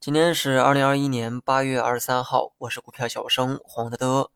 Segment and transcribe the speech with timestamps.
[0.00, 4.30] 今天是二零二一年八月二十三号，我是股票小生黄德德。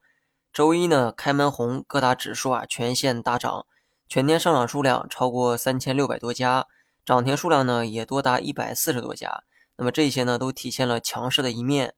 [0.53, 3.67] 周一呢，开门红，各大指数啊全线大涨，
[4.09, 6.67] 全天上涨数量超过三千六百多家，
[7.05, 9.43] 涨停数量呢也多达一百四十多家。
[9.77, 11.95] 那么这些呢都体现了强势的一面。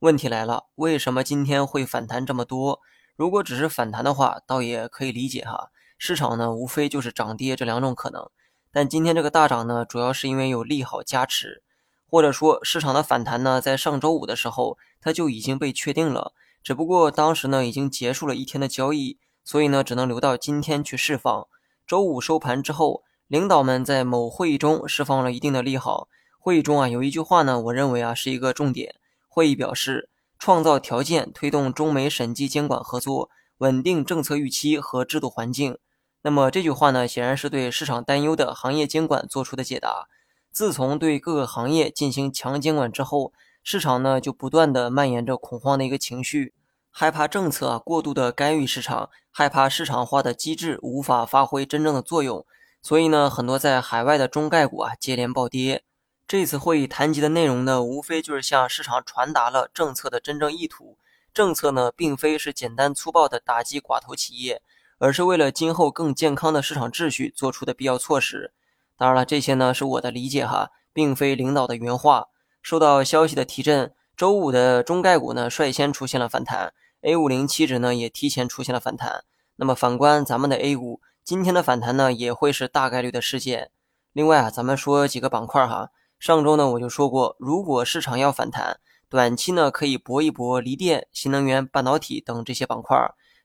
[0.00, 2.80] 问题来了，为什么今天会反弹这么多？
[3.14, 5.70] 如果只是反弹的话，倒也可以理解哈。
[5.98, 8.30] 市场呢无非就是涨跌这两种可能，
[8.72, 11.62] 但今天这个大涨呢，主要是因为有利好加持。
[12.08, 16.32] 或者说，市场的反弹呢，在上周五的时候，它就已经被确定了。
[16.62, 21.46] 只不过当时呢，已经结束了一天的交易，所以呢，只能留到今天去释放。
[21.86, 26.08] 周五收盘之后，领导们在某会议中释放了一定的利好。
[26.38, 28.96] 会议中啊，有一句话呢，我认为啊是一个重点。
[29.28, 30.08] 会议表示，
[30.38, 35.78] 创造条件，推动中美审计监管合作，稳定政策预期和制度环境。
[36.22, 40.08] 那么这句话呢，显然是对市场担忧的行业监管做出的解答。
[40.52, 46.52] 自从对各个行业进行强监管之后，市场呢就不断的蔓延着恐慌的一个情绪，
[46.90, 52.44] 害怕政策啊过度的干预市场，害怕市场化的机制无法发挥真正的作用，
[52.82, 55.84] 所以呢，很多在海外的中概股啊接连暴跌。
[56.26, 60.98] 这次会议谈及的内容呢，无非就是向市场传达了政策的真正意图，
[61.32, 64.60] 政策呢并非是简单粗暴的打击寡头企业，
[65.00, 68.52] 而是为了今后更健康的市场秩序做出的必要措施。
[68.98, 72.26] 当然了，这些呢是我的理解哈，并非领导的原话。
[72.60, 79.24] 受到消息的提振，周五的中概股呢率先出现了反弹，A 五零期指呢也提前出现了反弹。
[79.56, 83.70] 那么反观咱们的 A 股，今天的反弹呢也会是大概率的事件。
[84.12, 85.88] 另外啊，咱们说几个板块哈。
[86.18, 88.78] 上周呢我就说过，如果市场要反弹，
[89.08, 92.94] 短期呢可以搏一搏锂电、新能源、半导体等这些板块，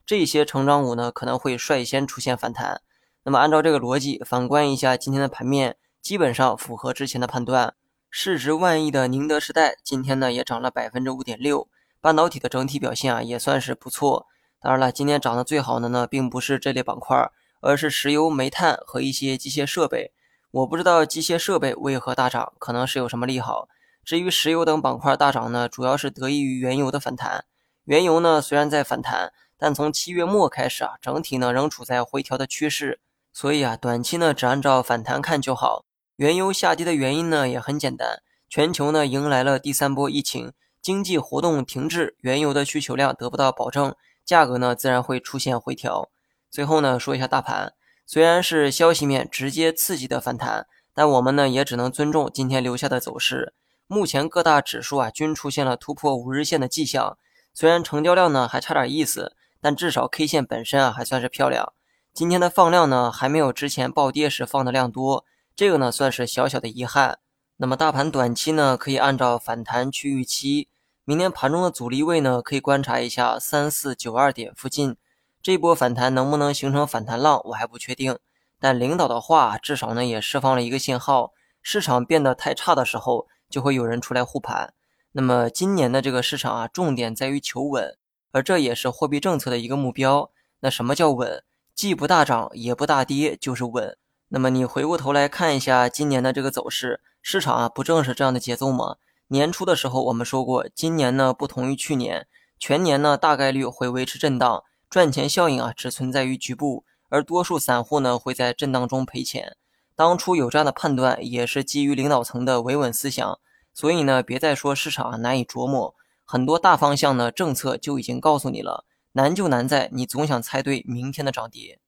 [0.06, 2.80] 这些成长股呢可能会率先出现反弹。
[3.24, 7.74] 那么按照这个逻辑，反观一下今天的盘面，基本上符合之前的判断。
[8.08, 11.68] 市值万亿的宁德时代今天呢也涨了百分之五点六，
[12.00, 14.26] 半导体的整体表现啊也算是不错。
[14.60, 17.30] 当然了，今天涨得最好的呢并不是这类板块，
[17.60, 20.12] 而是石油、煤炭和一些机械设备。
[20.52, 23.68] 我不知道机械设备为何大涨，可能是有什么利好。
[24.04, 27.44] 至于石油等板块大涨呢，主要是得益于原油的反弹。
[27.84, 33.00] 原油呢虽然在反弹，但从七月末开始啊，整体呢仍处在回调的趋势。
[33.32, 35.84] 所以啊，短期呢只按照反弹看就好。
[36.16, 46.08] 原油下跌的原因呢也很简单，全球呢迎来了第三波疫情，经济活动停滞，原油的需求量得不到保证，价格呢自然会出现回调。
[46.50, 47.74] 最后呢说一下大盘，
[48.06, 53.52] 虽然是消息面直接刺激的反弹，但我们呢也只能尊重今天留下的走势。
[53.86, 57.18] 目前各大指数啊均出现了突破五日线的迹象，
[57.52, 61.72] 虽然成交量呢还差点意思，但至少 K 线本身啊还算是漂亮。
[62.14, 65.24] 今天的放量呢，还没有之前暴跌时放的量多，
[65.56, 67.18] 这个呢算是小小的遗憾。
[67.56, 70.68] 那么大盘短期呢，可以按照反弹去预期。
[71.04, 74.96] 明天盘中的阻力位呢，可以观察一下三四九二点附近。
[75.42, 78.16] 这波反弹能不能形成反弹浪，我还不确定。
[78.60, 84.72] 但领导的话，至少呢也释放了一个信号：市场变得太差的时候，就会有人出来护盘。
[85.10, 87.98] 那么今年的这个市场啊，重点在于求稳，
[88.36, 90.30] 而这也是货币政策的一个目标。
[90.60, 91.42] 那什么叫稳？
[91.74, 93.96] 既不大涨也不大跌，就是稳。
[94.28, 98.96] 那么你回过头来看一下今年的这个走势，市场啊不正是这样的节奏吗？
[99.28, 102.26] 年初的时候我们说过，今年呢不同于去年，
[102.58, 109.56] 全年呢大概率会维持震荡，赚钱效应啊只存在于局部，而多数散户呢会在震荡中赔钱。
[109.94, 113.38] 当初有这样的判断，也是基于领导层的维稳思想。
[113.72, 115.94] 所以呢，别再说市场难以琢磨，
[116.26, 118.84] 很多大方向呢政策就已经告诉你了。
[119.12, 121.80] 难就难在你总想猜对明天的涨跌。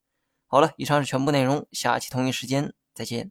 [0.47, 3.31] 好了，以上是全部内容，下期同一时间再见。